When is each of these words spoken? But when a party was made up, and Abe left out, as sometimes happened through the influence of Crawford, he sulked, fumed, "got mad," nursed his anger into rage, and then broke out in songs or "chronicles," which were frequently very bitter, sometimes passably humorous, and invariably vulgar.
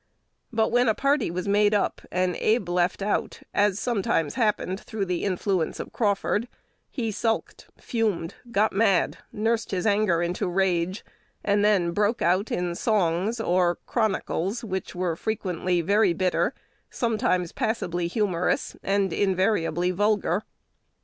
But 0.51 0.71
when 0.71 0.89
a 0.89 0.95
party 0.95 1.29
was 1.29 1.47
made 1.47 1.75
up, 1.75 2.01
and 2.11 2.35
Abe 2.37 2.69
left 2.69 3.03
out, 3.03 3.41
as 3.53 3.77
sometimes 3.79 4.33
happened 4.33 4.79
through 4.79 5.05
the 5.05 5.23
influence 5.23 5.79
of 5.79 5.93
Crawford, 5.93 6.47
he 6.89 7.11
sulked, 7.11 7.67
fumed, 7.77 8.33
"got 8.51 8.73
mad," 8.73 9.19
nursed 9.31 9.69
his 9.69 9.85
anger 9.85 10.23
into 10.23 10.47
rage, 10.47 11.05
and 11.43 11.63
then 11.63 11.91
broke 11.91 12.23
out 12.23 12.51
in 12.51 12.73
songs 12.73 13.39
or 13.39 13.75
"chronicles," 13.85 14.63
which 14.63 14.95
were 14.95 15.15
frequently 15.15 15.81
very 15.81 16.13
bitter, 16.13 16.55
sometimes 16.89 17.51
passably 17.51 18.07
humorous, 18.07 18.75
and 18.81 19.13
invariably 19.13 19.91
vulgar. 19.91 20.41